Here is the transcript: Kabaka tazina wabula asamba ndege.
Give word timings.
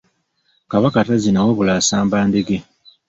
Kabaka 0.71 1.07
tazina 1.07 1.45
wabula 1.45 1.71
asamba 1.79 2.17
ndege. 2.29 2.57